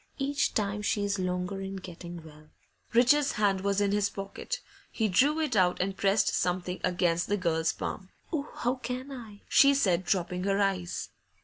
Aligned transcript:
Each 0.17 0.55
time 0.55 0.81
she's 0.81 1.19
longer 1.19 1.61
in 1.61 1.75
getting 1.75 2.23
well.' 2.23 2.49
Richard's 2.91 3.33
hand 3.33 3.61
was 3.61 3.79
in 3.79 3.91
his 3.91 4.09
pocket; 4.09 4.59
he 4.91 5.07
drew 5.07 5.39
it 5.39 5.55
out 5.55 5.79
and 5.79 5.95
pressed 5.95 6.29
something 6.33 6.81
against 6.83 7.27
the 7.27 7.37
girl's 7.37 7.71
palm. 7.71 8.09
'Oh, 8.33 8.49
how 8.51 8.73
can 8.77 9.11
I?' 9.11 9.43
she 9.47 9.75
said, 9.75 10.03
dropping 10.03 10.43
her 10.45 10.59
eyes. 10.59 11.09